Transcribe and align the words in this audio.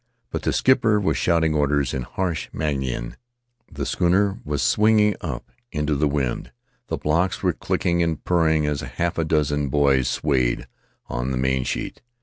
But 0.31 0.41
the 0.41 0.51
skipper 0.51 0.99
was 0.99 1.15
shouting 1.17 1.53
orders 1.53 1.93
in 1.93 2.01
harsh 2.01 2.49
Mangaian; 2.51 3.17
the 3.71 3.85
schooner 3.85 4.39
was 4.43 4.63
swinging 4.63 5.15
up 5.21 5.51
into 5.71 5.93
the 5.95 6.07
wind; 6.07 6.51
the 6.87 6.97
blocks 6.97 7.43
were 7.43 7.53
clicking 7.53 8.01
and 8.01 8.23
purring 8.23 8.65
as 8.65 8.81
half 8.81 9.19
a 9.19 9.23
dozen 9.23 9.69
boys 9.69 10.07
swayed 10.09 10.67
on 11.05 11.29
the 11.29 11.37
mainsheet. 11.37 12.01